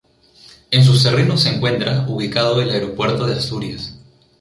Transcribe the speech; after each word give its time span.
En 0.71 0.83
sus 0.83 1.03
terrenos 1.03 1.41
se 1.43 1.49
encuentra 1.49 2.07
ubicado 2.09 2.59
el 2.59 2.71
Aeropuerto 2.71 3.27
de 3.27 3.35
Asturias. 3.35 3.99